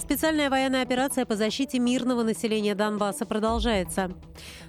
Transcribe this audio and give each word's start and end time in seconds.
Специальная 0.00 0.48
военная 0.48 0.80
операция 0.80 1.26
по 1.26 1.36
защите 1.36 1.78
мирного 1.78 2.22
населения 2.22 2.74
Донбасса 2.74 3.26
продолжается. 3.26 4.10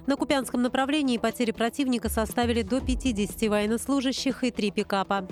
На 0.06 0.16
Купянском 0.16 0.60
направлении 0.60 1.16
потери 1.16 1.52
противника 1.52 2.10
составили 2.10 2.60
до 2.60 2.82
50 2.82 3.48
военнослужащих 3.48 4.44
и 4.44 4.50
3 4.50 4.70
пикапа. 4.72 5.26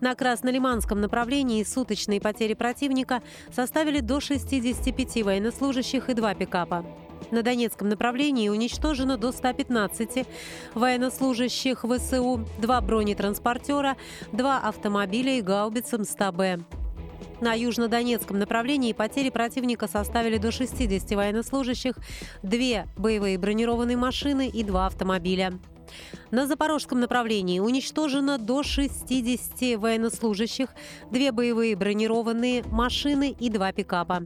На 0.00 0.14
Краснолиманском 0.14 1.00
направлении 1.00 1.64
суточные 1.64 2.20
потери 2.20 2.52
противника 2.52 3.22
составили 3.50 4.00
до 4.00 4.20
65 4.20 5.22
военнослужащих 5.22 6.10
и 6.10 6.14
2 6.14 6.34
пикапа. 6.34 6.84
На 7.30 7.42
Донецком 7.42 7.88
направлении 7.88 8.50
уничтожено 8.50 9.16
до 9.16 9.32
115 9.32 10.26
военнослужащих 10.74 11.82
ВСУ, 11.82 12.46
два 12.58 12.82
бронетранспортера, 12.82 13.96
два 14.32 14.58
автомобиля 14.58 15.38
и 15.38 15.40
гаубица 15.40 15.96
МСТА-Б. 15.96 16.83
На 17.44 17.52
южнодонецком 17.52 18.38
направлении 18.38 18.94
потери 18.94 19.28
противника 19.28 19.86
составили 19.86 20.38
до 20.38 20.50
60 20.50 21.10
военнослужащих, 21.10 21.94
две 22.42 22.88
боевые 22.96 23.36
бронированные 23.36 23.98
машины 23.98 24.48
и 24.48 24.64
два 24.64 24.86
автомобиля. 24.86 25.52
На 26.30 26.46
запорожском 26.46 27.00
направлении 27.00 27.58
уничтожено 27.58 28.38
до 28.38 28.62
60 28.62 29.78
военнослужащих, 29.78 30.70
две 31.10 31.32
боевые 31.32 31.76
бронированные 31.76 32.62
машины 32.62 33.36
и 33.38 33.50
два 33.50 33.72
пикапа. 33.72 34.24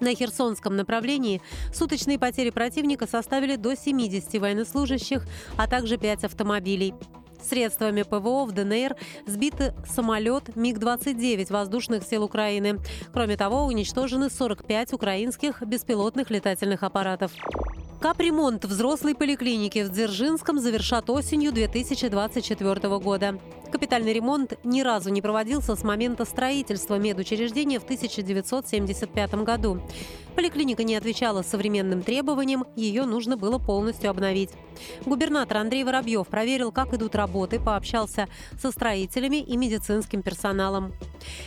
На 0.00 0.14
Херсонском 0.14 0.74
направлении 0.74 1.42
суточные 1.70 2.18
потери 2.18 2.48
противника 2.48 3.06
составили 3.06 3.56
до 3.56 3.76
70 3.76 4.40
военнослужащих, 4.40 5.26
а 5.58 5.66
также 5.66 5.98
5 5.98 6.24
автомобилей. 6.24 6.94
Средствами 7.42 8.02
ПВО 8.02 8.44
в 8.44 8.52
ДНР 8.52 8.96
сбит 9.26 9.54
самолет 9.86 10.54
МиГ-29 10.56 11.52
воздушных 11.52 12.04
сил 12.04 12.24
Украины. 12.24 12.78
Кроме 13.12 13.36
того, 13.36 13.64
уничтожены 13.64 14.30
45 14.30 14.92
украинских 14.92 15.62
беспилотных 15.62 16.30
летательных 16.30 16.82
аппаратов. 16.82 17.32
Капремонт 18.02 18.64
взрослой 18.64 19.14
поликлиники 19.14 19.84
в 19.84 19.88
Дзержинском 19.88 20.58
завершат 20.58 21.08
осенью 21.08 21.52
2024 21.52 22.98
года. 22.98 23.38
Капитальный 23.70 24.12
ремонт 24.12 24.54
ни 24.64 24.80
разу 24.80 25.10
не 25.10 25.22
проводился 25.22 25.76
с 25.76 25.84
момента 25.84 26.24
строительства 26.24 26.98
медучреждения 26.98 27.78
в 27.78 27.84
1975 27.84 29.34
году. 29.44 29.80
Поликлиника 30.34 30.82
не 30.82 30.96
отвечала 30.96 31.42
современным 31.42 32.02
требованиям, 32.02 32.64
ее 32.74 33.04
нужно 33.04 33.36
было 33.36 33.58
полностью 33.58 34.10
обновить. 34.10 34.50
Губернатор 35.06 35.58
Андрей 35.58 35.84
Воробьев 35.84 36.26
проверил, 36.26 36.72
как 36.72 36.92
идут 36.94 37.14
работы, 37.14 37.60
пообщался 37.60 38.26
со 38.60 38.72
строителями 38.72 39.36
и 39.36 39.56
медицинским 39.56 40.22
персоналом. 40.22 40.92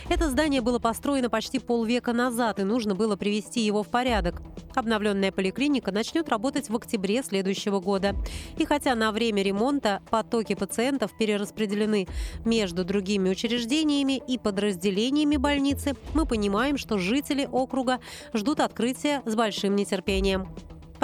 Это 0.08 0.30
здание 0.30 0.62
было 0.62 0.78
построено 0.78 1.28
почти 1.28 1.58
полвека 1.58 2.14
назад, 2.14 2.60
и 2.60 2.62
нужно 2.62 2.94
было 2.94 3.16
привести 3.16 3.60
его 3.60 3.82
в 3.82 3.88
порядок. 3.88 4.40
Обновленная 4.76 5.32
поликлиника 5.32 5.90
начнет 5.90 6.28
работать 6.28 6.68
в 6.68 6.76
октябре 6.76 7.22
следующего 7.22 7.80
года. 7.80 8.14
И 8.58 8.66
хотя 8.66 8.94
на 8.94 9.10
время 9.10 9.42
ремонта 9.42 10.02
потоки 10.10 10.54
пациентов 10.54 11.16
перераспределены 11.18 12.06
между 12.44 12.84
другими 12.84 13.30
учреждениями 13.30 14.22
и 14.28 14.36
подразделениями 14.36 15.38
больницы, 15.38 15.94
мы 16.12 16.26
понимаем, 16.26 16.76
что 16.76 16.98
жители 16.98 17.48
округа 17.50 18.00
ждут 18.34 18.60
открытия 18.60 19.22
с 19.24 19.34
большим 19.34 19.76
нетерпением. 19.76 20.46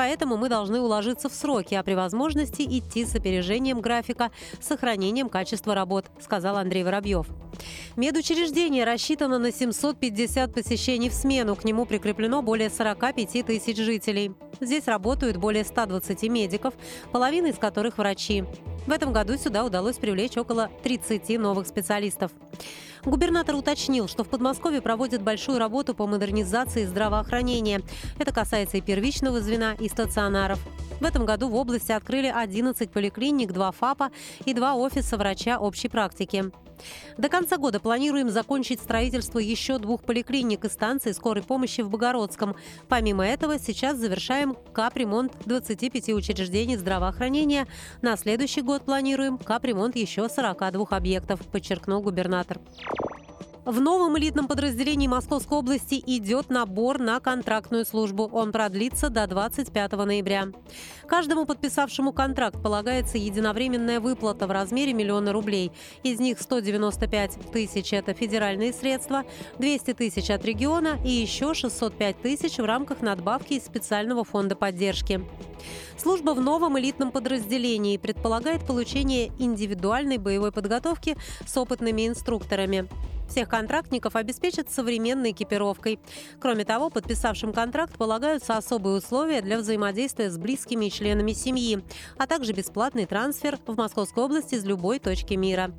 Поэтому 0.02 0.36
мы 0.36 0.48
должны 0.48 0.80
уложиться 0.80 1.28
в 1.28 1.32
сроки, 1.32 1.76
а 1.76 1.84
при 1.84 1.94
возможности 1.94 2.62
идти 2.62 3.04
с 3.04 3.14
опережением 3.14 3.80
графика, 3.80 4.32
сохранением 4.60 5.28
качества 5.28 5.76
работ, 5.76 6.06
сказал 6.20 6.56
Андрей 6.56 6.82
Воробьев. 6.82 7.28
Медучреждение 7.94 8.84
рассчитано 8.84 9.38
на 9.38 9.52
750 9.52 10.52
посещений 10.52 11.08
в 11.08 11.14
смену. 11.14 11.54
К 11.54 11.62
нему 11.62 11.86
прикреплено 11.86 12.42
более 12.42 12.68
45 12.68 13.46
тысяч 13.46 13.76
жителей. 13.76 14.32
Здесь 14.60 14.88
работают 14.88 15.36
более 15.36 15.64
120 15.64 16.24
медиков, 16.24 16.74
половина 17.12 17.46
из 17.46 17.58
которых 17.58 17.98
врачи. 17.98 18.42
В 18.86 18.90
этом 18.90 19.12
году 19.12 19.36
сюда 19.36 19.64
удалось 19.64 19.96
привлечь 19.96 20.36
около 20.36 20.68
30 20.82 21.38
новых 21.38 21.66
специалистов. 21.68 22.32
Губернатор 23.04 23.54
уточнил, 23.54 24.08
что 24.08 24.24
в 24.24 24.28
Подмосковье 24.28 24.80
проводят 24.80 25.22
большую 25.22 25.58
работу 25.58 25.94
по 25.94 26.06
модернизации 26.06 26.84
здравоохранения. 26.84 27.82
Это 28.18 28.32
касается 28.32 28.76
и 28.76 28.80
первичного 28.80 29.40
звена, 29.40 29.74
и 29.78 29.88
стационаров. 29.88 30.58
В 31.02 31.04
этом 31.04 31.26
году 31.26 31.48
в 31.48 31.56
области 31.56 31.90
открыли 31.90 32.28
11 32.28 32.88
поликлиник, 32.92 33.52
2 33.52 33.72
ФАПа 33.72 34.12
и 34.44 34.54
2 34.54 34.74
офиса 34.76 35.16
врача 35.16 35.58
общей 35.58 35.88
практики. 35.88 36.52
До 37.18 37.28
конца 37.28 37.56
года 37.56 37.80
планируем 37.80 38.30
закончить 38.30 38.80
строительство 38.80 39.40
еще 39.40 39.78
двух 39.78 40.04
поликлиник 40.04 40.64
и 40.64 40.68
станций 40.68 41.12
скорой 41.12 41.42
помощи 41.42 41.80
в 41.80 41.90
Богородском. 41.90 42.54
Помимо 42.88 43.26
этого, 43.26 43.58
сейчас 43.58 43.96
завершаем 43.98 44.56
капремонт 44.72 45.32
25 45.44 46.10
учреждений 46.10 46.76
здравоохранения. 46.76 47.66
На 48.00 48.16
следующий 48.16 48.62
год 48.62 48.84
планируем 48.84 49.38
капремонт 49.38 49.96
еще 49.96 50.28
42 50.28 50.86
объектов, 50.90 51.40
подчеркнул 51.48 52.00
губернатор. 52.00 52.60
В 53.64 53.80
новом 53.80 54.18
элитном 54.18 54.48
подразделении 54.48 55.06
Московской 55.06 55.58
области 55.58 56.02
идет 56.04 56.50
набор 56.50 56.98
на 56.98 57.20
контрактную 57.20 57.86
службу. 57.86 58.28
Он 58.32 58.50
продлится 58.50 59.08
до 59.08 59.24
25 59.28 59.92
ноября. 59.92 60.48
Каждому 61.06 61.46
подписавшему 61.46 62.12
контракт 62.12 62.60
полагается 62.60 63.18
единовременная 63.18 64.00
выплата 64.00 64.48
в 64.48 64.50
размере 64.50 64.92
миллиона 64.92 65.32
рублей. 65.32 65.70
Из 66.02 66.18
них 66.18 66.40
195 66.40 67.52
тысяч– 67.52 67.92
это 67.92 68.14
федеральные 68.14 68.72
средства, 68.72 69.22
200 69.60 69.94
тысяч 69.94 70.28
от 70.30 70.44
региона 70.44 70.98
и 71.04 71.10
еще 71.10 71.54
605 71.54 72.20
тысяч 72.20 72.58
в 72.58 72.64
рамках 72.64 73.00
надбавки 73.00 73.52
из 73.52 73.64
специального 73.64 74.24
фонда 74.24 74.56
поддержки. 74.56 75.24
Служба 75.96 76.30
в 76.30 76.40
новом 76.40 76.80
элитном 76.80 77.12
подразделении 77.12 77.96
предполагает 77.96 78.66
получение 78.66 79.30
индивидуальной 79.38 80.18
боевой 80.18 80.50
подготовки 80.50 81.16
с 81.46 81.56
опытными 81.56 82.08
инструкторами. 82.08 82.88
Всех 83.28 83.48
контрактников 83.48 84.16
обеспечат 84.16 84.70
современной 84.70 85.32
экипировкой. 85.32 85.98
Кроме 86.40 86.64
того, 86.64 86.90
подписавшим 86.90 87.52
контракт 87.52 87.96
полагаются 87.96 88.56
особые 88.56 88.96
условия 88.96 89.40
для 89.40 89.58
взаимодействия 89.58 90.30
с 90.30 90.38
близкими 90.38 90.86
и 90.86 90.90
членами 90.90 91.32
семьи, 91.32 91.82
а 92.18 92.26
также 92.26 92.52
бесплатный 92.52 93.06
трансфер 93.06 93.58
в 93.66 93.76
Московской 93.76 94.24
области 94.24 94.54
из 94.54 94.64
любой 94.64 94.98
точки 94.98 95.34
мира. 95.34 95.72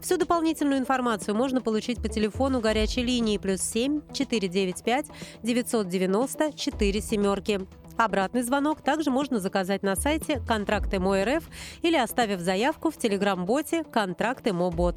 Всю 0.00 0.16
дополнительную 0.16 0.78
информацию 0.78 1.34
можно 1.34 1.60
получить 1.60 2.02
по 2.02 2.08
телефону 2.08 2.60
горячей 2.60 3.02
линии 3.02 3.38
плюс 3.38 3.60
7 3.62 4.02
495 4.12 5.06
990 5.42 6.52
4 6.52 7.00
семерки. 7.00 7.60
Обратный 7.96 8.42
звонок 8.42 8.80
также 8.80 9.10
можно 9.10 9.40
заказать 9.40 9.82
на 9.82 9.94
сайте 9.94 10.40
«Контракты 10.46 10.98
Мой 10.98 11.22
РФ» 11.22 11.44
или 11.82 11.96
оставив 11.96 12.40
заявку 12.40 12.90
в 12.90 12.96
телеграм-боте 12.96 13.84
«Контракты 13.84 14.54
Мобот». 14.54 14.96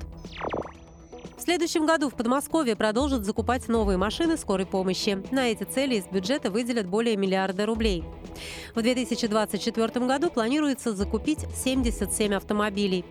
Следующем 1.44 1.86
году 1.86 2.10
в 2.10 2.16
Подмосковье 2.16 2.78
продолжат 2.78 3.26
закупать 3.26 3.68
новые 3.68 3.98
машины 3.98 4.38
скорой 4.38 4.66
помощи. 4.66 5.22
На 5.30 5.50
эти 5.50 5.66
цели 5.66 5.96
из 5.96 6.06
бюджета 6.06 6.50
выделят 6.50 6.88
более 6.88 7.18
миллиарда 7.18 7.66
рублей. 7.66 8.06
В 8.76 8.82
2024 8.82 10.06
году 10.06 10.30
планируется 10.30 10.96
закупить 10.96 11.40
77 11.54 12.34
автомобилей. 12.34 13.04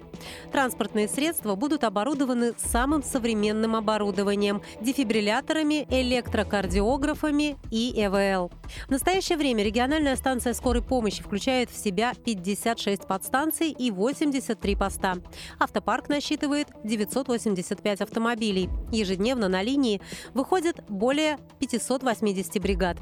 Транспортные 0.51 1.09
средства 1.09 1.57
будут 1.57 1.85
оборудованы 1.85 2.55
самым 2.57 3.03
современным 3.03 3.77
оборудованием– 3.77 4.63
дефибрилляторами, 4.81 5.87
электрокардиографами 5.91 7.59
и 7.71 7.93
ЭВЛ. 8.03 8.51
В 8.87 8.91
настоящее 8.91 9.37
время 9.37 9.63
региональная 9.63 10.17
станция 10.17 10.55
скорой 10.55 10.83
помощи 10.83 11.23
включает 11.23 11.71
в 11.71 11.77
себя 11.77 12.15
56 12.25 13.07
подстанций 13.07 13.69
и 13.73 13.91
83 13.91 14.75
поста. 14.75 15.17
Автопарк 15.59 16.09
насчитывает 16.09 16.69
985 16.83 18.01
автомобилей 18.01 18.22
автомобилей. 18.23 18.71
Ежедневно 18.93 19.49
на 19.49 19.63
линии 19.63 20.01
выходит 20.35 20.85
более 20.89 21.39
580 21.59 22.63
бригад. 22.63 22.97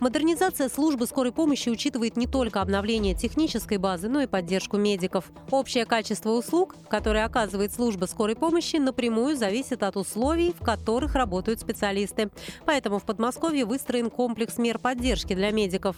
Модернизация 0.00 0.68
службы 0.68 1.06
скорой 1.06 1.32
помощи 1.32 1.68
учитывает 1.68 2.16
не 2.16 2.26
только 2.26 2.60
обновление 2.60 3.14
технической 3.14 3.76
базы, 3.76 4.08
но 4.08 4.22
и 4.22 4.26
поддержку 4.26 4.76
медиков. 4.76 5.30
Общее 5.50 5.84
качество 5.84 6.30
услуг, 6.30 6.74
которые 6.88 7.24
оказывает 7.24 7.72
служба 7.72 8.06
скорой 8.06 8.34
помощи, 8.34 8.76
напрямую 8.76 9.36
зависит 9.36 9.82
от 9.82 9.96
условий, 9.96 10.54
в 10.58 10.64
которых 10.64 11.14
работают 11.14 11.60
специалисты. 11.60 12.30
Поэтому 12.64 12.98
в 12.98 13.04
Подмосковье 13.04 13.64
выстроен 13.64 14.10
комплекс 14.10 14.58
мер 14.58 14.78
поддержки 14.78 15.34
для 15.34 15.50
медиков. 15.50 15.96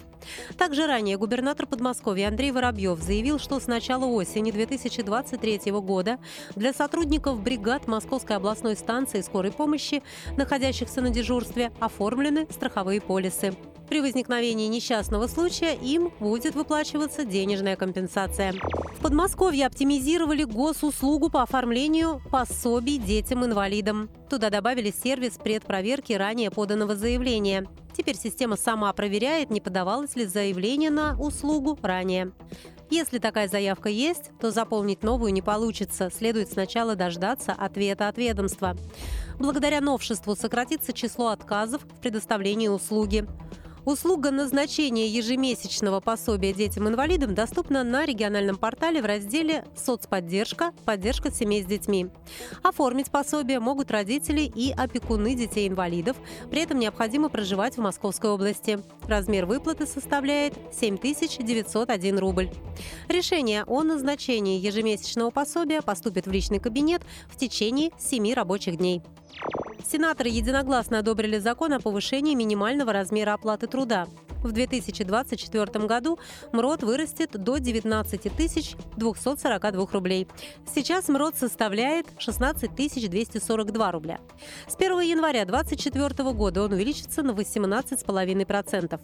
Также 0.58 0.86
ранее 0.86 1.16
губернатор 1.16 1.66
Подмосковья 1.66 2.28
Андрей 2.28 2.50
Воробьев 2.50 3.00
заявил, 3.00 3.38
что 3.38 3.60
с 3.60 3.66
начала 3.66 4.04
осени 4.04 4.50
2023 4.50 5.70
года 5.70 6.18
для 6.56 6.72
сотрудников 6.72 7.40
бригад 7.42 7.86
Московской 7.86 8.36
областной 8.40 8.76
станции 8.76 9.20
скорой 9.20 9.52
помощи, 9.52 10.02
находящихся 10.36 11.00
на 11.00 11.10
дежурстве, 11.10 11.70
оформлены 11.78 12.48
страховые 12.50 13.00
полисы. 13.00 13.54
При 13.88 14.00
возникновении 14.00 14.68
несчастного 14.68 15.26
случая 15.26 15.74
им 15.74 16.12
будет 16.20 16.54
выплачиваться 16.54 17.24
денежная 17.24 17.74
компенсация. 17.76 18.54
В 18.96 19.02
Подмосковье 19.02 19.66
оптимизировали 19.66 20.44
госуслугу 20.44 21.28
по 21.28 21.42
оформлению 21.42 22.22
пособий 22.30 22.98
детям-инвалидам. 22.98 24.08
Туда 24.28 24.48
добавили 24.48 24.92
сервис 24.92 25.38
предпроверки 25.42 26.12
ранее 26.12 26.50
поданного 26.50 26.94
заявления. 26.94 27.66
Теперь 27.96 28.16
система 28.16 28.56
сама 28.56 28.92
проверяет, 28.92 29.50
не 29.50 29.60
подавалось 29.60 30.14
ли 30.14 30.24
заявление 30.24 30.90
на 30.90 31.18
услугу 31.20 31.76
ранее. 31.82 32.32
Если 32.90 33.18
такая 33.18 33.46
заявка 33.46 33.88
есть, 33.88 34.32
то 34.40 34.50
заполнить 34.50 35.04
новую 35.04 35.32
не 35.32 35.42
получится. 35.42 36.10
Следует 36.12 36.50
сначала 36.50 36.96
дождаться 36.96 37.52
ответа 37.52 38.08
от 38.08 38.18
ведомства. 38.18 38.76
Благодаря 39.38 39.80
новшеству 39.80 40.34
сократится 40.34 40.92
число 40.92 41.28
отказов 41.28 41.82
в 41.84 42.00
предоставлении 42.00 42.66
услуги. 42.66 43.26
Услуга 43.86 44.30
назначения 44.30 45.08
ежемесячного 45.08 46.00
пособия 46.00 46.52
детям-инвалидам 46.52 47.34
доступна 47.34 47.82
на 47.82 48.04
региональном 48.04 48.56
портале 48.56 49.00
в 49.00 49.06
разделе 49.06 49.64
«Соцподдержка. 49.74 50.72
Поддержка 50.84 51.30
семей 51.30 51.62
с 51.62 51.66
детьми». 51.66 52.08
Оформить 52.62 53.10
пособие 53.10 53.58
могут 53.58 53.90
родители 53.90 54.42
и 54.42 54.70
опекуны 54.70 55.34
детей-инвалидов. 55.34 56.18
При 56.50 56.62
этом 56.62 56.78
необходимо 56.78 57.30
проживать 57.30 57.76
в 57.76 57.80
Московской 57.80 58.30
области. 58.30 58.80
Размер 59.08 59.46
выплаты 59.46 59.86
составляет 59.86 60.54
7901 60.78 62.18
рубль. 62.18 62.50
Решение 63.08 63.64
о 63.64 63.82
назначении 63.82 64.60
ежемесячного 64.60 65.30
пособия 65.30 65.80
поступит 65.80 66.26
в 66.26 66.30
личный 66.30 66.60
кабинет 66.60 67.02
в 67.28 67.36
течение 67.36 67.90
7 67.98 68.34
рабочих 68.34 68.76
дней. 68.76 69.02
Сенаторы 69.84 70.30
единогласно 70.30 70.98
одобрили 70.98 71.38
закон 71.38 71.72
о 71.72 71.80
повышении 71.80 72.34
минимального 72.34 72.92
размера 72.92 73.34
оплаты 73.34 73.66
труда. 73.66 74.06
В 74.42 74.52
2024 74.52 75.86
году 75.86 76.18
МРОД 76.52 76.82
вырастет 76.82 77.30
до 77.32 77.58
19 77.58 78.32
242 78.96 79.86
рублей. 79.92 80.28
Сейчас 80.72 81.08
МРОД 81.08 81.36
составляет 81.36 82.06
16 82.18 82.74
242 82.74 83.92
рубля. 83.92 84.18
С 84.66 84.76
1 84.76 85.00
января 85.00 85.44
2024 85.44 86.32
года 86.32 86.62
он 86.62 86.72
увеличится 86.72 87.22
на 87.22 87.32
18,5%. 87.32 89.00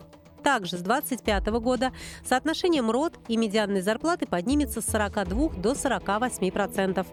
Также 0.46 0.78
с 0.78 0.80
2025 0.80 1.46
года 1.58 1.92
соотношение 2.24 2.80
МРОД 2.80 3.18
и 3.26 3.36
медианной 3.36 3.80
зарплаты 3.80 4.26
поднимется 4.26 4.80
с 4.80 4.86
42 4.86 5.48
до 5.54 5.72
48%. 5.72 7.04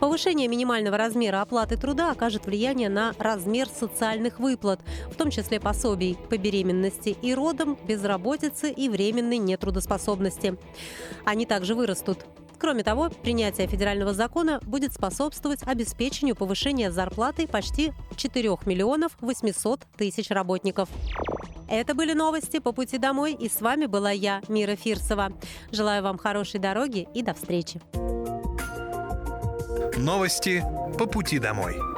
Повышение 0.00 0.48
минимального 0.48 0.96
размера 0.96 1.42
оплаты 1.42 1.76
труда 1.76 2.10
окажет 2.10 2.46
влияние 2.46 2.88
на 2.88 3.14
размер 3.20 3.68
социальных 3.68 4.40
выплат, 4.40 4.80
в 5.08 5.14
том 5.14 5.30
числе 5.30 5.60
пособий 5.60 6.18
по 6.28 6.36
беременности 6.36 7.10
и 7.22 7.32
родам, 7.34 7.78
безработице 7.86 8.72
и 8.72 8.88
временной 8.88 9.38
нетрудоспособности. 9.38 10.58
Они 11.24 11.46
также 11.46 11.76
вырастут. 11.76 12.26
Кроме 12.58 12.82
того, 12.82 13.10
принятие 13.10 13.68
федерального 13.68 14.12
закона 14.12 14.58
будет 14.64 14.92
способствовать 14.92 15.62
обеспечению 15.62 16.34
повышения 16.34 16.90
зарплаты 16.90 17.46
почти 17.46 17.92
4 18.16 18.58
миллионов 18.66 19.12
800 19.20 19.82
тысяч 19.96 20.30
работников. 20.30 20.88
Это 21.72 21.94
были 21.94 22.12
новости 22.12 22.58
по 22.58 22.72
пути 22.72 22.98
домой, 22.98 23.32
и 23.32 23.48
с 23.48 23.62
вами 23.62 23.86
была 23.86 24.10
я, 24.10 24.42
Мира 24.48 24.76
Фирсова. 24.76 25.32
Желаю 25.70 26.02
вам 26.02 26.18
хорошей 26.18 26.60
дороги 26.60 27.08
и 27.14 27.22
до 27.22 27.32
встречи. 27.32 27.80
Новости 29.96 30.62
по 30.98 31.06
пути 31.06 31.38
домой. 31.38 31.91